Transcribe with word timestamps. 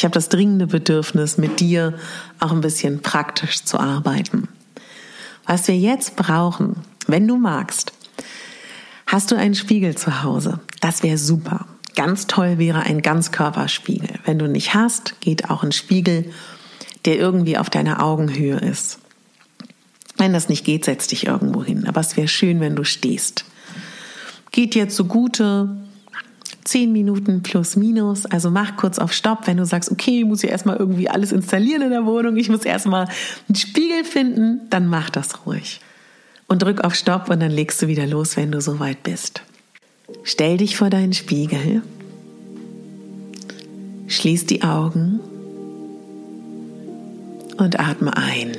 Ich 0.00 0.04
habe 0.04 0.14
das 0.14 0.30
dringende 0.30 0.66
Bedürfnis, 0.66 1.36
mit 1.36 1.60
dir 1.60 1.92
auch 2.38 2.52
ein 2.52 2.62
bisschen 2.62 3.02
praktisch 3.02 3.64
zu 3.64 3.78
arbeiten. 3.78 4.48
Was 5.44 5.68
wir 5.68 5.76
jetzt 5.76 6.16
brauchen, 6.16 6.76
wenn 7.06 7.28
du 7.28 7.36
magst, 7.36 7.92
hast 9.06 9.30
du 9.30 9.36
einen 9.36 9.54
Spiegel 9.54 9.94
zu 9.98 10.22
Hause. 10.22 10.58
Das 10.80 11.02
wäre 11.02 11.18
super. 11.18 11.66
Ganz 11.96 12.26
toll 12.26 12.56
wäre 12.56 12.80
ein 12.80 13.02
Ganzkörperspiegel. 13.02 14.20
Wenn 14.24 14.38
du 14.38 14.48
nicht 14.48 14.72
hast, 14.72 15.20
geht 15.20 15.50
auch 15.50 15.62
ein 15.62 15.72
Spiegel, 15.72 16.32
der 17.04 17.18
irgendwie 17.18 17.58
auf 17.58 17.68
deiner 17.68 18.02
Augenhöhe 18.02 18.56
ist. 18.56 19.00
Wenn 20.16 20.32
das 20.32 20.48
nicht 20.48 20.64
geht, 20.64 20.86
setz 20.86 21.08
dich 21.08 21.26
irgendwo 21.26 21.62
hin. 21.62 21.86
Aber 21.86 22.00
es 22.00 22.16
wäre 22.16 22.28
schön, 22.28 22.60
wenn 22.60 22.74
du 22.74 22.84
stehst. 22.84 23.44
Geht 24.50 24.74
dir 24.74 24.88
zugute, 24.88 25.76
zehn 26.64 26.92
Minuten 26.92 27.42
plus 27.42 27.76
minus. 27.76 28.26
Also 28.26 28.50
mach 28.50 28.76
kurz 28.76 28.98
auf 28.98 29.12
Stopp, 29.12 29.46
wenn 29.46 29.56
du 29.56 29.64
sagst, 29.64 29.90
okay, 29.90 30.20
ich 30.20 30.24
muss 30.24 30.42
ja 30.42 30.50
erstmal 30.50 30.76
irgendwie 30.76 31.08
alles 31.08 31.32
installieren 31.32 31.82
in 31.82 31.90
der 31.90 32.06
Wohnung, 32.06 32.36
ich 32.36 32.48
muss 32.48 32.64
erstmal 32.64 33.08
einen 33.48 33.56
Spiegel 33.56 34.04
finden, 34.04 34.62
dann 34.70 34.86
mach 34.86 35.10
das 35.10 35.46
ruhig. 35.46 35.80
Und 36.46 36.62
drück 36.62 36.82
auf 36.82 36.94
Stopp 36.94 37.30
und 37.30 37.40
dann 37.40 37.50
legst 37.50 37.80
du 37.80 37.86
wieder 37.86 38.06
los, 38.06 38.36
wenn 38.36 38.50
du 38.50 38.60
soweit 38.60 39.02
bist. 39.02 39.42
Stell 40.24 40.56
dich 40.56 40.76
vor 40.76 40.90
deinen 40.90 41.12
Spiegel, 41.12 41.82
schließ 44.08 44.46
die 44.46 44.62
Augen 44.62 45.20
und 47.56 47.78
atme 47.78 48.16
ein. 48.16 48.56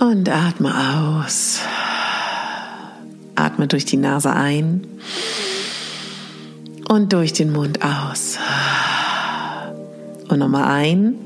Und 0.00 0.28
atme 0.28 0.74
aus. 0.98 1.60
Atme 3.36 3.68
durch 3.68 3.84
die 3.84 3.96
Nase 3.96 4.32
ein 4.32 4.86
und 6.94 7.12
durch 7.12 7.32
den 7.32 7.52
Mund 7.52 7.80
aus. 7.82 8.38
Und 10.28 10.38
nochmal 10.38 10.64
ein 10.64 11.16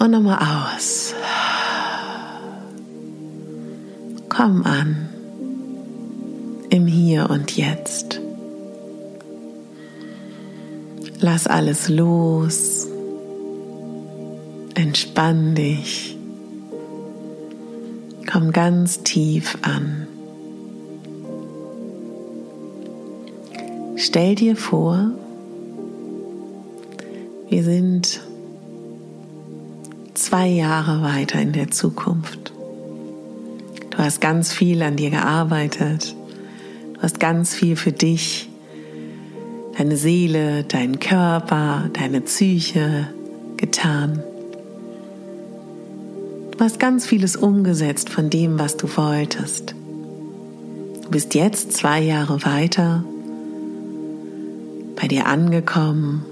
und 0.00 0.10
nochmal 0.10 0.38
aus. 0.74 1.14
Komm 4.28 4.64
an 4.64 5.08
im 6.70 6.86
Hier 6.86 7.30
und 7.30 7.56
Jetzt. 7.56 8.20
Lass 11.20 11.46
alles 11.46 11.88
los. 11.88 12.88
Entspann 14.74 15.54
dich. 15.54 16.16
Komm 18.30 18.50
ganz 18.50 19.04
tief 19.04 19.56
an. 19.62 20.08
Stell 24.08 24.36
dir 24.36 24.56
vor, 24.56 25.10
wir 27.50 27.62
sind 27.62 28.22
zwei 30.14 30.48
Jahre 30.48 31.02
weiter 31.02 31.38
in 31.38 31.52
der 31.52 31.70
Zukunft. 31.70 32.54
Du 33.90 33.98
hast 33.98 34.22
ganz 34.22 34.50
viel 34.50 34.80
an 34.80 34.96
dir 34.96 35.10
gearbeitet. 35.10 36.16
Du 36.94 37.02
hast 37.02 37.20
ganz 37.20 37.54
viel 37.54 37.76
für 37.76 37.92
dich, 37.92 38.48
deine 39.76 39.98
Seele, 39.98 40.64
deinen 40.64 41.00
Körper, 41.00 41.90
deine 41.92 42.22
Psyche 42.22 43.08
getan. 43.58 44.22
Du 46.52 46.64
hast 46.64 46.80
ganz 46.80 47.04
vieles 47.04 47.36
umgesetzt 47.36 48.08
von 48.08 48.30
dem, 48.30 48.58
was 48.58 48.78
du 48.78 48.88
wolltest. 48.96 49.74
Du 51.02 51.10
bist 51.10 51.34
jetzt 51.34 51.74
zwei 51.74 52.00
Jahre 52.00 52.42
weiter 52.46 53.04
bei 55.00 55.06
dir 55.06 55.26
angekommen. 55.26 56.24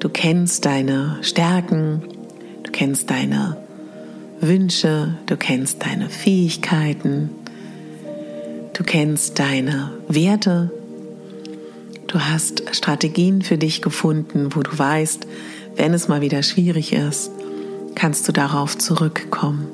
Du 0.00 0.08
kennst 0.08 0.64
deine 0.64 1.18
Stärken, 1.22 2.02
du 2.64 2.72
kennst 2.72 3.10
deine 3.10 3.56
Wünsche, 4.40 5.16
du 5.26 5.36
kennst 5.36 5.84
deine 5.84 6.08
Fähigkeiten, 6.08 7.30
du 8.72 8.82
kennst 8.82 9.38
deine 9.38 9.92
Werte, 10.08 10.72
du 12.08 12.18
hast 12.18 12.74
Strategien 12.74 13.42
für 13.42 13.58
dich 13.58 13.80
gefunden, 13.80 14.48
wo 14.54 14.62
du 14.62 14.76
weißt, 14.76 15.26
wenn 15.76 15.94
es 15.94 16.08
mal 16.08 16.20
wieder 16.20 16.42
schwierig 16.42 16.92
ist, 16.92 17.30
kannst 17.94 18.26
du 18.26 18.32
darauf 18.32 18.76
zurückkommen. 18.76 19.68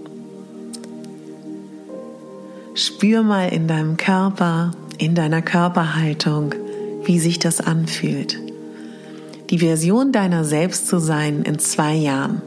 Spür 2.74 3.22
mal 3.22 3.48
in 3.48 3.66
deinem 3.66 3.96
Körper, 3.96 4.72
in 4.98 5.14
deiner 5.14 5.40
Körperhaltung, 5.40 6.54
wie 7.06 7.18
sich 7.18 7.38
das 7.38 7.60
anfühlt. 7.60 8.38
Die 9.50 9.60
Version 9.60 10.12
deiner 10.12 10.44
selbst 10.44 10.88
zu 10.88 10.98
sein 10.98 11.42
in 11.42 11.58
zwei 11.58 11.94
Jahren. 11.94 12.42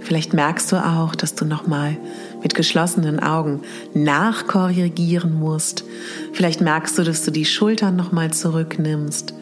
Vielleicht 0.00 0.34
merkst 0.34 0.72
du 0.72 0.76
auch, 0.76 1.14
dass 1.14 1.36
du 1.36 1.44
nochmal 1.44 1.96
mit 2.42 2.54
geschlossenen 2.54 3.20
Augen 3.20 3.62
nachkorrigieren 3.94 5.38
musst. 5.38 5.84
Vielleicht 6.32 6.60
merkst 6.60 6.98
du, 6.98 7.04
dass 7.04 7.24
du 7.24 7.30
die 7.30 7.44
Schultern 7.44 7.94
nochmal 7.94 8.32
zurücknimmst. 8.32 9.32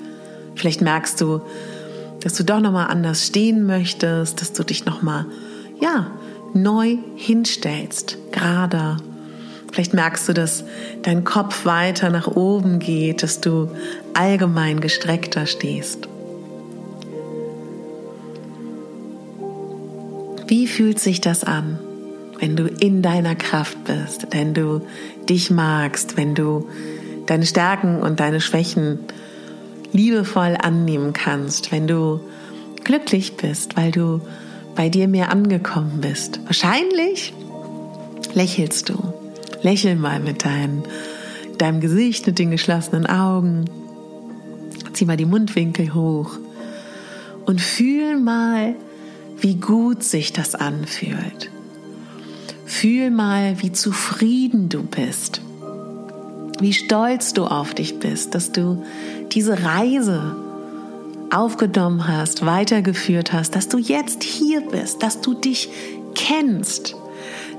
Vielleicht 0.55 0.83
merkst 0.83 1.19
du, 1.21 1.41
dass 2.21 2.35
du 2.35 2.45
doch 2.45 2.61
nochmal 2.61 2.89
anders 2.89 3.27
stehen 3.27 3.65
möchtest, 3.65 4.43
dass 4.43 4.53
du 4.53 4.63
dich 4.63 4.85
nochmal, 4.85 5.25
ja, 5.81 6.11
neu 6.53 6.99
hinstellst, 7.17 8.19
gerader 8.33 8.99
Vielleicht 9.73 9.95
merkst 9.95 10.29
du, 10.29 10.33
dass 10.33 10.65
dein 11.03 11.25
Kopf 11.25 11.65
weiter 11.65 12.11
nach 12.11 12.27
oben 12.27 12.79
geht, 12.79 13.23
dass 13.23 13.41
du 13.41 13.69
allgemein 14.15 14.81
gestreckter 14.81 15.47
stehst. 15.47 16.09
Wie 20.47 20.67
fühlt 20.67 20.99
sich 20.99 21.21
das 21.21 21.45
an, 21.45 21.79
wenn 22.41 22.57
du 22.57 22.67
in 22.67 23.03
deiner 23.03 23.37
Kraft 23.37 23.85
bist, 23.85 24.27
wenn 24.33 24.55
du 24.55 24.81
dich 25.29 25.51
magst, 25.51 26.17
wenn 26.17 26.35
du 26.35 26.69
deine 27.27 27.47
Stärken 27.47 28.03
und 28.03 28.19
deine 28.19 28.41
Schwächen 28.41 28.99
liebevoll 29.93 30.57
annehmen 30.61 31.13
kannst, 31.13 31.71
wenn 31.71 31.87
du 31.87 32.21
glücklich 32.83 33.37
bist, 33.37 33.77
weil 33.77 33.93
du 33.93 34.21
bei 34.75 34.89
dir 34.89 35.07
mehr 35.07 35.31
angekommen 35.31 36.01
bist? 36.01 36.41
Wahrscheinlich 36.47 37.33
lächelst 38.35 38.89
du. 38.89 39.10
Lächel 39.63 39.97
mal 39.97 40.21
mit 40.21 40.45
dein, 40.45 40.83
deinem 41.59 41.81
Gesicht, 41.81 42.27
mit 42.27 42.39
den 42.39 42.51
geschlossenen 42.51 43.07
Augen. 43.07 43.67
Zieh 44.93 45.05
mal 45.05 45.17
die 45.17 45.27
Mundwinkel 45.27 45.95
hoch 45.95 46.39
und 47.47 47.61
fühl 47.61 48.17
mal, 48.19 48.75
wie 49.39 49.57
gut 49.57 50.03
sich 50.03 50.33
das 50.33 50.55
anfühlt. 50.55 51.51
Fühl 52.67 53.11
mal, 53.11 53.61
wie 53.63 53.73
zufrieden 53.73 54.69
du 54.69 54.83
bist, 54.83 55.41
wie 56.61 56.73
stolz 56.73 57.33
du 57.33 57.45
auf 57.47 57.75
dich 57.75 57.99
bist, 57.99 58.35
dass 58.35 58.53
du 58.53 58.85
diese 59.33 59.65
Reise 59.65 60.37
aufgenommen 61.31 62.07
hast, 62.07 62.45
weitergeführt 62.45 63.33
hast, 63.33 63.55
dass 63.57 63.69
du 63.69 63.79
jetzt 63.79 64.23
hier 64.23 64.61
bist, 64.61 65.03
dass 65.03 65.21
du 65.21 65.35
dich 65.35 65.71
kennst, 66.15 66.97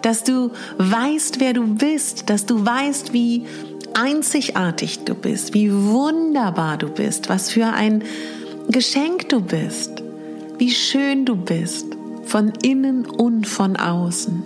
dass 0.02 0.24
du 0.24 0.52
weißt, 0.78 1.40
wer 1.40 1.54
du 1.54 1.76
bist, 1.76 2.30
dass 2.30 2.46
du 2.46 2.66
weißt, 2.66 3.14
wie 3.14 3.46
einzigartig 3.94 5.00
du 5.06 5.16
bist, 5.16 5.54
wie 5.54 5.72
wunderbar 5.72 6.78
du 6.78 6.88
bist, 6.88 7.30
was 7.30 7.52
für 7.52 7.68
ein 7.68 8.04
Geschenk 8.70 9.30
du 9.30 9.42
bist, 9.42 10.04
wie 10.58 10.72
schön 10.72 11.26
du 11.26 11.36
bist, 11.36 11.88
von 12.24 12.54
innen 12.64 13.06
und 13.06 13.46
von 13.46 13.76
außen, 13.76 14.46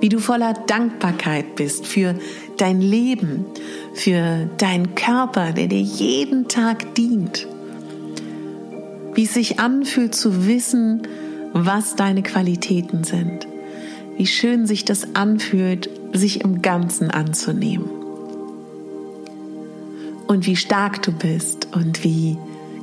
wie 0.00 0.08
du 0.08 0.20
voller 0.20 0.54
Dankbarkeit 0.54 1.56
bist 1.56 1.86
für 1.86 2.14
dein 2.56 2.80
Leben, 2.80 3.46
für 3.94 4.48
deinen 4.58 4.94
Körper, 4.94 5.52
der 5.52 5.66
dir 5.66 5.80
jeden 5.80 6.46
Tag 6.46 6.94
dient, 6.94 7.48
wie 9.14 9.24
es 9.24 9.34
sich 9.34 9.58
anfühlt 9.58 10.14
zu 10.14 10.46
wissen, 10.46 11.02
was 11.52 11.96
deine 11.96 12.22
Qualitäten 12.22 13.02
sind, 13.02 13.47
wie 14.18 14.26
schön 14.26 14.66
sich 14.66 14.84
das 14.84 15.14
anfühlt, 15.14 15.88
sich 16.12 16.42
im 16.42 16.60
Ganzen 16.60 17.10
anzunehmen 17.10 17.88
und 20.26 20.46
wie 20.46 20.56
stark 20.56 21.02
du 21.02 21.12
bist 21.12 21.68
und 21.74 22.04
wie 22.04 22.36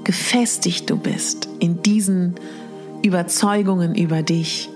gefestigt 0.04 0.90
du 0.90 0.98
bist 0.98 1.50
in 1.60 1.84
diesen 1.84 2.36
Überzeugungen 3.04 3.96
über 3.96 4.24
dich 4.24 4.70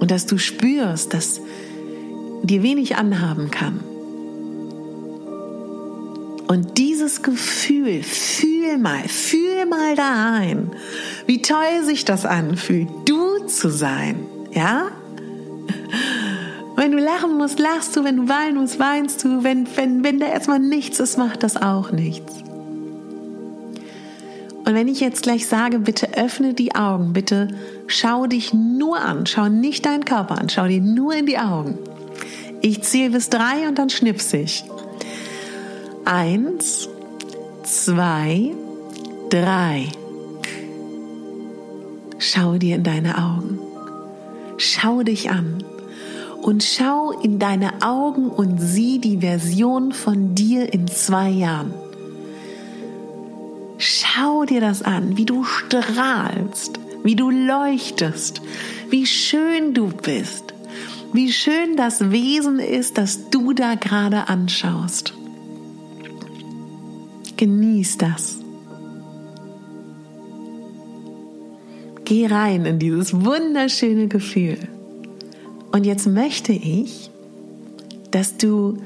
und 0.00 0.10
dass 0.10 0.26
du 0.26 0.38
spürst, 0.38 1.14
dass 1.14 1.40
dir 2.42 2.62
wenig 2.62 2.96
anhaben 2.96 3.50
kann. 3.50 3.80
Und 6.48 6.78
dieses 6.78 7.22
Gefühl, 7.22 8.02
fühl 8.02 8.78
mal, 8.78 9.08
fühl 9.08 9.66
mal 9.66 9.96
da 9.96 10.30
rein, 10.30 10.70
wie 11.26 11.40
toll 11.40 11.84
sich 11.84 12.04
das 12.04 12.24
anfühlt, 12.24 12.88
du 13.06 13.46
zu 13.46 13.70
sein, 13.70 14.26
ja? 14.52 14.90
Wenn 16.82 16.90
du 16.90 16.98
lachen 16.98 17.38
musst, 17.38 17.60
lachst 17.60 17.94
du, 17.94 18.02
wenn 18.02 18.16
du 18.16 18.28
weinen 18.28 18.56
musst, 18.56 18.80
weinst 18.80 19.22
du, 19.22 19.44
wenn, 19.44 19.68
wenn, 19.76 20.02
wenn 20.02 20.18
da 20.18 20.26
erstmal 20.26 20.58
nichts 20.58 20.98
ist, 20.98 21.16
macht 21.16 21.44
das 21.44 21.56
auch 21.56 21.92
nichts. 21.92 22.42
Und 24.64 24.74
wenn 24.74 24.88
ich 24.88 24.98
jetzt 24.98 25.22
gleich 25.22 25.46
sage, 25.46 25.78
bitte 25.78 26.14
öffne 26.16 26.54
die 26.54 26.74
Augen, 26.74 27.12
bitte 27.12 27.46
schau 27.86 28.26
dich 28.26 28.52
nur 28.52 28.98
an, 28.98 29.26
schau 29.26 29.48
nicht 29.48 29.86
deinen 29.86 30.04
Körper 30.04 30.40
an, 30.40 30.48
schau 30.48 30.66
dir 30.66 30.80
nur 30.80 31.14
in 31.14 31.26
die 31.26 31.38
Augen. 31.38 31.78
Ich 32.62 32.82
zähle 32.82 33.10
bis 33.10 33.30
drei 33.30 33.68
und 33.68 33.78
dann 33.78 33.88
schnipse 33.88 34.38
ich. 34.38 34.64
Eins, 36.04 36.88
zwei, 37.62 38.56
drei. 39.30 39.86
Schau 42.18 42.54
dir 42.54 42.74
in 42.74 42.82
deine 42.82 43.18
Augen. 43.18 43.60
Schau 44.56 45.04
dich 45.04 45.30
an 45.30 45.62
und 46.42 46.64
schau 46.64 47.12
in 47.12 47.38
deine 47.38 47.82
Augen 47.82 48.28
und 48.28 48.58
sieh 48.58 48.98
die 48.98 49.18
Version 49.18 49.92
von 49.92 50.34
dir 50.34 50.72
in 50.72 50.88
zwei 50.88 51.30
Jahren. 51.30 51.72
Schau 53.78 54.44
dir 54.44 54.60
das 54.60 54.82
an, 54.82 55.16
wie 55.16 55.24
du 55.24 55.44
strahlst, 55.44 56.78
wie 57.04 57.16
du 57.16 57.30
leuchtest, 57.30 58.42
wie 58.90 59.06
schön 59.06 59.72
du 59.72 59.88
bist, 59.88 60.52
wie 61.12 61.32
schön 61.32 61.76
das 61.76 62.10
Wesen 62.10 62.58
ist, 62.58 62.98
das 62.98 63.30
du 63.30 63.52
da 63.52 63.76
gerade 63.76 64.28
anschaust. 64.28 65.14
Genieß 67.36 67.98
das. 67.98 68.38
Geh 72.04 72.26
rein 72.26 72.66
in 72.66 72.78
dieses 72.78 73.24
wunderschöne 73.24 74.08
Gefühl. 74.08 74.58
Und 75.72 75.84
jetzt 75.84 76.06
möchte 76.06 76.52
ich, 76.52 77.10
dass 78.10 78.36
du 78.36 78.78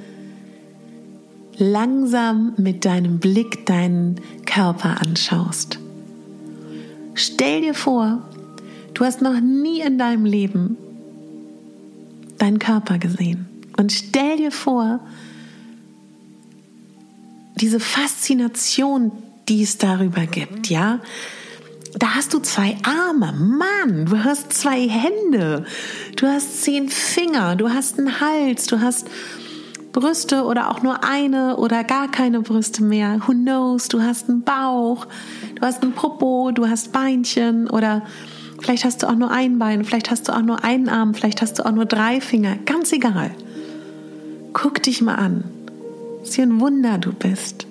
langsam 1.58 2.54
mit 2.56 2.84
deinem 2.84 3.18
Blick 3.18 3.66
deinen 3.66 4.20
Körper 4.46 5.00
anschaust. 5.00 5.78
Stell 7.14 7.62
dir 7.62 7.74
vor, 7.74 8.22
du 8.94 9.04
hast 9.04 9.20
noch 9.20 9.40
nie 9.40 9.80
in 9.80 9.98
deinem 9.98 10.24
Leben 10.24 10.76
deinen 12.38 12.58
Körper 12.58 12.98
gesehen. 12.98 13.46
Und 13.76 13.90
stell 13.92 14.36
dir 14.36 14.52
vor, 14.52 15.00
diese 17.56 17.80
Faszination, 17.80 19.12
die 19.48 19.62
es 19.62 19.78
darüber 19.78 20.26
gibt, 20.26 20.68
ja? 20.68 21.00
Da 21.98 22.14
hast 22.14 22.34
du 22.34 22.40
zwei 22.40 22.76
Arme, 22.82 23.32
Mann, 23.32 24.04
du 24.04 24.22
hast 24.22 24.52
zwei 24.52 24.87
Hände, 24.87 25.64
du 26.16 26.26
hast 26.26 26.62
zehn 26.62 26.90
Finger, 26.90 27.56
du 27.56 27.70
hast 27.70 27.98
einen 27.98 28.20
Hals, 28.20 28.66
du 28.66 28.82
hast 28.82 29.08
Brüste 29.93 30.44
oder 30.44 30.70
auch 30.70 30.82
nur 30.82 31.04
eine 31.04 31.56
oder 31.56 31.84
gar 31.84 32.10
keine 32.10 32.43
Brüste 32.43 32.84
mehr. 32.84 33.22
Who 33.26 33.32
knows? 33.32 33.88
Du 33.88 34.02
hast 34.02 34.28
einen 34.28 34.43
Bauch, 34.43 35.06
du 35.54 35.62
hast 35.62 35.82
einen 35.82 35.93
Popo, 35.93 36.50
du 36.52 36.69
hast 36.69 36.93
Beinchen 36.93 37.70
oder 37.70 38.02
vielleicht 38.60 38.84
hast 38.84 39.02
du 39.02 39.06
auch 39.06 39.16
nur 39.16 39.31
ein 39.31 39.58
Bein, 39.58 39.82
vielleicht 39.82 40.10
hast 40.10 40.28
du 40.28 40.34
auch 40.34 40.43
nur 40.43 40.64
einen 40.64 40.90
Arm, 40.90 41.14
vielleicht 41.14 41.40
hast 41.40 41.58
du 41.58 41.64
auch 41.64 41.72
nur 41.72 41.87
drei 41.87 42.20
Finger. 42.20 42.56
Ganz 42.66 42.93
egal. 42.93 43.31
Guck 44.52 44.82
dich 44.82 45.00
mal 45.00 45.14
an. 45.14 45.44
Was 46.20 46.34
für 46.34 46.43
ein 46.43 46.60
Wunder 46.60 46.98
du 46.98 47.14
bist. 47.14 47.66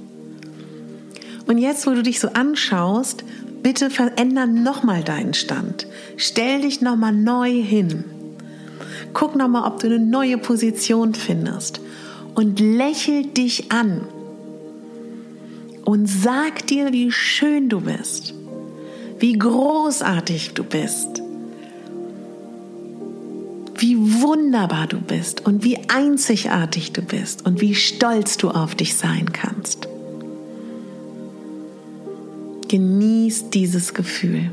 Und 1.46 1.60
jetzt, 1.60 1.86
wo 1.86 1.92
du 1.92 2.02
dich 2.02 2.20
so 2.20 2.30
anschaust, 2.30 3.24
bitte 3.66 3.90
veränder 3.90 4.46
nochmal 4.46 5.04
deinen 5.04 5.34
Stand. 5.34 5.88
Stell 6.18 6.62
dich 6.62 6.82
nochmal 6.82 7.14
neu 7.14 7.50
hin. 7.50 8.04
Guck 9.12 9.36
nochmal, 9.36 9.64
ob 9.68 9.80
du 9.80 9.88
eine 9.88 9.98
neue 9.98 10.38
Position 10.38 11.16
findest 11.16 11.82
und 12.36 12.60
lächel 12.60 13.26
dich 13.26 13.72
an 13.72 14.02
und 15.84 16.06
sag 16.06 16.68
dir, 16.68 16.94
wie 16.94 17.12
schön 17.12 17.68
du 17.68 17.82
bist, 17.82 18.36
wie 19.18 19.34
großartig 19.34 20.54
du 20.54 20.64
bist, 20.64 21.24
wie 23.80 23.98
wunderbar 24.22 24.86
du 24.86 25.02
bist 25.02 25.44
und 25.44 25.64
wie 25.64 25.80
einzigartig 25.90 26.94
du 26.94 27.02
bist 27.02 27.48
und 27.48 27.62
wie 27.62 27.74
stolz 27.74 28.38
du 28.38 28.52
auf 28.52 28.76
dich 28.76 28.96
sein 28.96 29.34
kannst. 29.34 29.88
Genieß 32.68 33.50
dieses 33.52 33.94
Gefühl. 33.94 34.52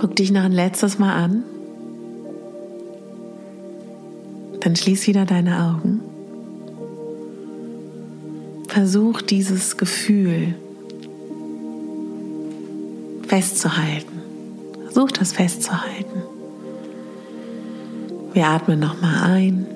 Guck 0.00 0.16
dich 0.16 0.30
noch 0.30 0.42
ein 0.42 0.52
letztes 0.52 0.98
Mal 0.98 1.14
an. 1.14 1.44
Dann 4.60 4.76
schließ 4.76 5.06
wieder 5.06 5.24
deine 5.24 5.62
Augen. 5.62 6.00
Versuch 8.68 9.22
dieses 9.22 9.76
Gefühl 9.76 10.54
festzuhalten. 13.26 14.20
Versuch 14.84 15.10
das 15.12 15.32
festzuhalten. 15.32 16.22
Wir 18.32 18.46
atmen 18.46 18.78
nochmal 18.78 19.32
ein. 19.32 19.66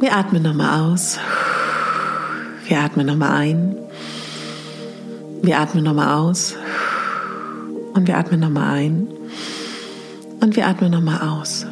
Wir 0.00 0.16
atmen 0.16 0.42
nochmal 0.42 0.92
aus. 0.92 1.18
Wir 2.66 2.80
atmen 2.80 3.06
nochmal 3.06 3.30
ein. 3.30 3.76
Wir 5.42 5.58
atmen 5.58 5.84
nochmal 5.84 6.18
aus. 6.18 6.54
Und 7.94 8.06
wir 8.06 8.16
atmen 8.16 8.40
nochmal 8.40 8.74
ein. 8.78 9.08
Und 10.40 10.56
wir 10.56 10.66
atmen 10.66 10.90
nochmal 10.90 11.28
aus. 11.28 11.66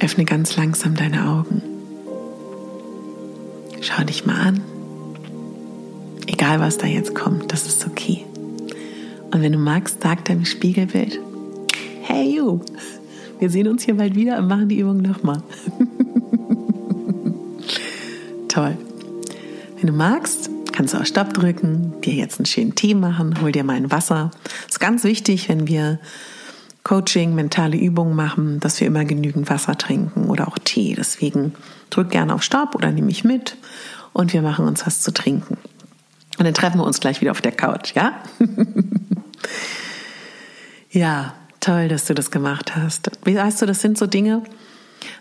Öffne 0.00 0.24
ganz 0.24 0.56
langsam 0.56 0.94
deine 0.94 1.28
Augen. 1.28 1.62
Schau 3.80 4.04
dich 4.04 4.26
mal 4.26 4.40
an. 4.40 4.60
Egal, 6.26 6.60
was 6.60 6.78
da 6.78 6.86
jetzt 6.86 7.14
kommt, 7.14 7.52
das 7.52 7.66
ist 7.66 7.86
okay. 7.86 8.24
Und 9.30 9.42
wenn 9.42 9.52
du 9.52 9.58
magst, 9.58 10.02
sag 10.02 10.24
deinem 10.24 10.44
Spiegelbild, 10.44 11.18
hey 12.02 12.36
you, 12.36 12.60
wir 13.38 13.50
sehen 13.50 13.68
uns 13.68 13.84
hier 13.84 13.96
bald 13.96 14.14
wieder 14.14 14.38
und 14.38 14.46
machen 14.46 14.68
die 14.68 14.78
Übung 14.78 15.02
nochmal. 15.02 15.42
Toll. 18.58 18.76
Wenn 19.76 19.86
du 19.86 19.92
magst, 19.92 20.50
kannst 20.72 20.92
du 20.92 20.98
auch 20.98 21.06
Stopp 21.06 21.32
drücken, 21.32 22.00
dir 22.00 22.14
jetzt 22.14 22.40
einen 22.40 22.46
schönen 22.46 22.74
Tee 22.74 22.96
machen, 22.96 23.40
hol 23.40 23.52
dir 23.52 23.62
mal 23.62 23.76
ein 23.76 23.92
Wasser. 23.92 24.32
Ist 24.68 24.80
ganz 24.80 25.04
wichtig, 25.04 25.48
wenn 25.48 25.68
wir 25.68 26.00
Coaching, 26.82 27.36
mentale 27.36 27.76
Übungen 27.76 28.16
machen, 28.16 28.58
dass 28.58 28.80
wir 28.80 28.88
immer 28.88 29.04
genügend 29.04 29.48
Wasser 29.48 29.78
trinken 29.78 30.28
oder 30.28 30.48
auch 30.48 30.58
Tee. 30.58 30.96
Deswegen 30.96 31.54
drück 31.90 32.10
gerne 32.10 32.34
auf 32.34 32.42
Stopp 32.42 32.74
oder 32.74 32.90
nehme 32.90 33.12
ich 33.12 33.22
mit 33.22 33.56
und 34.12 34.32
wir 34.32 34.42
machen 34.42 34.66
uns 34.66 34.84
was 34.84 35.02
zu 35.02 35.12
trinken. 35.12 35.56
Und 36.36 36.44
dann 36.44 36.54
treffen 36.54 36.78
wir 36.78 36.84
uns 36.84 36.98
gleich 36.98 37.20
wieder 37.20 37.30
auf 37.30 37.40
der 37.40 37.52
Couch, 37.52 37.94
ja? 37.94 38.20
Ja, 40.90 41.34
toll, 41.60 41.86
dass 41.86 42.06
du 42.06 42.14
das 42.14 42.32
gemacht 42.32 42.74
hast. 42.74 43.08
Wie 43.22 43.36
weißt 43.36 43.62
du, 43.62 43.66
das 43.66 43.82
sind 43.82 43.98
so 43.98 44.08
Dinge, 44.08 44.42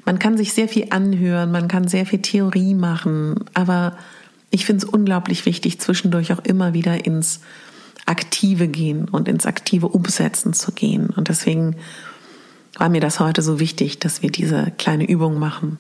man 0.05 0.19
kann 0.19 0.37
sich 0.37 0.53
sehr 0.53 0.67
viel 0.67 0.87
anhören, 0.91 1.51
man 1.51 1.67
kann 1.67 1.87
sehr 1.87 2.05
viel 2.05 2.21
Theorie 2.21 2.73
machen, 2.73 3.45
aber 3.53 3.97
ich 4.49 4.65
finde 4.65 4.85
es 4.85 4.91
unglaublich 4.91 5.45
wichtig, 5.45 5.79
zwischendurch 5.79 6.31
auch 6.33 6.43
immer 6.43 6.73
wieder 6.73 7.05
ins 7.05 7.41
Aktive 8.05 8.67
gehen 8.67 9.09
und 9.09 9.27
ins 9.27 9.45
aktive 9.45 9.89
Umsetzen 9.89 10.53
zu 10.53 10.71
gehen. 10.71 11.09
Und 11.09 11.27
deswegen 11.27 11.75
war 12.77 12.89
mir 12.89 13.01
das 13.01 13.19
heute 13.19 13.41
so 13.41 13.59
wichtig, 13.59 13.99
dass 13.99 14.21
wir 14.21 14.31
diese 14.31 14.71
kleine 14.77 15.07
Übung 15.07 15.39
machen. 15.39 15.77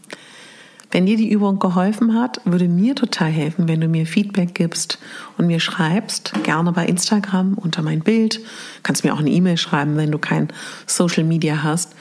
Wenn 0.91 1.05
dir 1.05 1.17
die 1.17 1.29
Übung 1.29 1.59
geholfen 1.59 2.13
hat, 2.13 2.39
würde 2.45 2.67
mir 2.67 2.95
total 2.95 3.29
helfen, 3.29 3.67
wenn 3.67 3.81
du 3.81 3.87
mir 3.87 4.05
Feedback 4.05 4.55
gibst 4.55 4.99
und 5.37 5.47
mir 5.47 5.59
schreibst, 5.59 6.33
gerne 6.43 6.71
bei 6.71 6.85
Instagram 6.85 7.55
unter 7.55 7.81
mein 7.81 7.99
Bild. 7.99 8.39
Kannst 8.83 9.03
mir 9.03 9.13
auch 9.13 9.19
eine 9.19 9.29
E-Mail 9.29 9.57
schreiben, 9.57 9.97
wenn 9.97 10.11
du 10.11 10.17
kein 10.17 10.47
Social 10.85 11.25
Media 11.25 11.61
hast. 11.61 11.93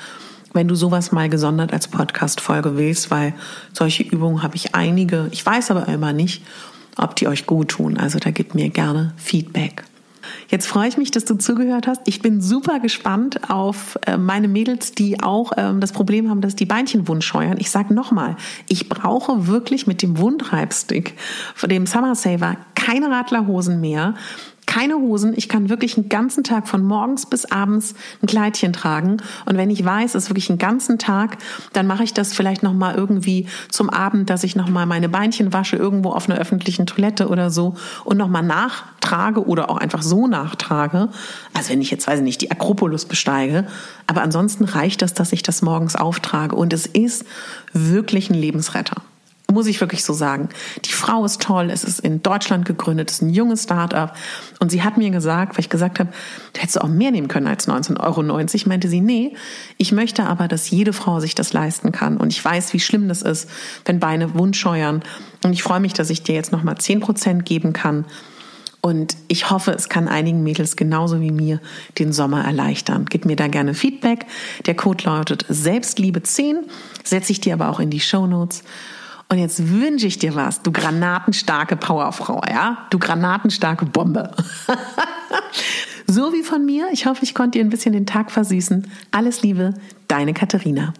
Wenn 0.56 0.68
du 0.68 0.74
sowas 0.74 1.12
mal 1.12 1.28
gesondert 1.28 1.74
als 1.74 1.86
Podcast-Folge 1.86 2.78
willst, 2.78 3.10
weil 3.10 3.34
solche 3.74 4.02
Übungen 4.02 4.42
habe 4.42 4.56
ich 4.56 4.74
einige. 4.74 5.28
Ich 5.30 5.44
weiß 5.44 5.70
aber 5.70 5.86
immer 5.86 6.14
nicht, 6.14 6.42
ob 6.96 7.14
die 7.14 7.28
euch 7.28 7.44
gut 7.44 7.68
tun. 7.68 7.98
Also 7.98 8.18
da 8.18 8.30
gib 8.30 8.54
mir 8.54 8.70
gerne 8.70 9.12
Feedback. 9.18 9.84
Jetzt 10.48 10.66
freue 10.66 10.88
ich 10.88 10.96
mich, 10.96 11.10
dass 11.10 11.26
du 11.26 11.34
zugehört 11.34 11.86
hast. 11.86 12.00
Ich 12.06 12.22
bin 12.22 12.40
super 12.40 12.80
gespannt 12.80 13.50
auf 13.50 13.98
äh, 14.06 14.16
meine 14.16 14.48
Mädels, 14.48 14.92
die 14.92 15.22
auch 15.22 15.52
ähm, 15.58 15.80
das 15.80 15.92
Problem 15.92 16.30
haben, 16.30 16.40
dass 16.40 16.56
die 16.56 16.64
Beinchen 16.64 17.06
wund 17.06 17.22
scheuern. 17.22 17.56
Ich 17.58 17.70
sage 17.70 17.92
nochmal, 17.92 18.36
ich 18.66 18.88
brauche 18.88 19.46
wirklich 19.48 19.86
mit 19.86 20.00
dem 20.00 20.18
Wundreibstick, 20.18 21.16
dem 21.66 21.86
Summer 21.86 22.14
Saver, 22.14 22.56
keine 22.74 23.10
Radlerhosen 23.10 23.80
mehr 23.80 24.14
keine 24.76 24.96
Hosen. 24.96 25.32
Ich 25.34 25.48
kann 25.48 25.70
wirklich 25.70 25.96
einen 25.96 26.10
ganzen 26.10 26.44
Tag 26.44 26.68
von 26.68 26.84
morgens 26.84 27.24
bis 27.24 27.46
abends 27.46 27.94
ein 28.22 28.26
Kleidchen 28.26 28.74
tragen. 28.74 29.16
Und 29.46 29.56
wenn 29.56 29.70
ich 29.70 29.82
weiß, 29.82 30.14
es 30.14 30.24
ist 30.24 30.30
wirklich 30.30 30.50
einen 30.50 30.58
ganzen 30.58 30.98
Tag, 30.98 31.38
dann 31.72 31.86
mache 31.86 32.04
ich 32.04 32.12
das 32.12 32.34
vielleicht 32.34 32.62
noch 32.62 32.74
mal 32.74 32.94
irgendwie 32.94 33.46
zum 33.70 33.88
Abend, 33.88 34.28
dass 34.28 34.44
ich 34.44 34.54
noch 34.54 34.68
mal 34.68 34.84
meine 34.84 35.08
Beinchen 35.08 35.54
wasche 35.54 35.76
irgendwo 35.76 36.10
auf 36.10 36.28
einer 36.28 36.38
öffentlichen 36.38 36.84
Toilette 36.84 37.28
oder 37.28 37.48
so 37.48 37.74
und 38.04 38.18
noch 38.18 38.28
mal 38.28 38.42
nachtrage 38.42 39.46
oder 39.46 39.70
auch 39.70 39.78
einfach 39.78 40.02
so 40.02 40.26
nachtrage. 40.26 41.08
Also 41.54 41.70
wenn 41.70 41.80
ich 41.80 41.90
jetzt 41.90 42.06
weiß 42.06 42.18
ich 42.18 42.24
nicht 42.24 42.42
die 42.42 42.50
Akropolis 42.50 43.06
besteige, 43.06 43.66
aber 44.06 44.20
ansonsten 44.20 44.64
reicht 44.64 45.00
das, 45.00 45.14
dass 45.14 45.32
ich 45.32 45.42
das 45.42 45.62
morgens 45.62 45.96
auftrage 45.96 46.54
und 46.54 46.74
es 46.74 46.84
ist 46.84 47.24
wirklich 47.72 48.28
ein 48.28 48.34
Lebensretter 48.34 49.00
muss 49.56 49.66
ich 49.66 49.80
wirklich 49.80 50.04
so 50.04 50.12
sagen. 50.12 50.50
Die 50.84 50.92
Frau 50.92 51.24
ist 51.24 51.40
toll, 51.40 51.70
es 51.70 51.82
ist 51.82 51.98
in 52.00 52.22
Deutschland 52.22 52.66
gegründet, 52.66 53.10
es 53.10 53.16
ist 53.16 53.22
ein 53.22 53.30
junges 53.30 53.62
Start-up. 53.62 54.14
Und 54.60 54.70
sie 54.70 54.82
hat 54.82 54.98
mir 54.98 55.08
gesagt, 55.08 55.56
weil 55.56 55.60
ich 55.60 55.70
gesagt 55.70 55.98
habe, 55.98 56.10
du 56.52 56.60
hättest 56.60 56.78
auch 56.78 56.88
mehr 56.88 57.10
nehmen 57.10 57.26
können 57.26 57.46
als 57.46 57.66
19,90 57.66 58.00
Euro, 58.00 58.68
meinte 58.68 58.88
sie, 58.88 59.00
nee, 59.00 59.34
ich 59.78 59.92
möchte 59.92 60.24
aber, 60.24 60.46
dass 60.46 60.68
jede 60.68 60.92
Frau 60.92 61.20
sich 61.20 61.34
das 61.34 61.54
leisten 61.54 61.90
kann. 61.90 62.18
Und 62.18 62.34
ich 62.34 62.44
weiß, 62.44 62.74
wie 62.74 62.80
schlimm 62.80 63.08
das 63.08 63.22
ist, 63.22 63.48
wenn 63.86 63.98
Beine 63.98 64.34
wundscheuern. 64.34 65.02
Und 65.42 65.54
ich 65.54 65.62
freue 65.62 65.80
mich, 65.80 65.94
dass 65.94 66.10
ich 66.10 66.22
dir 66.22 66.34
jetzt 66.34 66.52
nochmal 66.52 66.76
10 66.76 67.00
Prozent 67.00 67.46
geben 67.46 67.72
kann. 67.72 68.04
Und 68.82 69.16
ich 69.26 69.50
hoffe, 69.50 69.72
es 69.72 69.88
kann 69.88 70.06
einigen 70.06 70.42
Mädels 70.42 70.76
genauso 70.76 71.20
wie 71.20 71.32
mir 71.32 71.60
den 71.98 72.12
Sommer 72.12 72.44
erleichtern. 72.44 73.06
Gib 73.08 73.24
mir 73.24 73.34
da 73.34 73.48
gerne 73.48 73.74
Feedback. 73.74 74.26
Der 74.66 74.76
Code 74.76 75.04
lautet 75.04 75.46
Selbstliebe10. 75.46 76.58
Setze 77.02 77.32
ich 77.32 77.40
dir 77.40 77.54
aber 77.54 77.70
auch 77.70 77.80
in 77.80 77.90
die 77.90 77.98
Show 77.98 78.26
Notes. 78.26 78.62
Und 79.28 79.38
jetzt 79.38 79.70
wünsche 79.70 80.06
ich 80.06 80.18
dir 80.18 80.34
was, 80.34 80.62
du 80.62 80.70
granatenstarke 80.70 81.76
Powerfrau, 81.76 82.42
ja? 82.48 82.86
Du 82.90 82.98
granatenstarke 82.98 83.84
Bombe. 83.84 84.30
so 86.06 86.32
wie 86.32 86.42
von 86.42 86.64
mir. 86.64 86.88
Ich 86.92 87.06
hoffe, 87.06 87.24
ich 87.24 87.34
konnte 87.34 87.58
dir 87.58 87.64
ein 87.64 87.70
bisschen 87.70 87.92
den 87.92 88.06
Tag 88.06 88.30
versüßen. 88.30 88.86
Alles 89.10 89.42
Liebe, 89.42 89.74
deine 90.06 90.32
Katharina. 90.32 90.94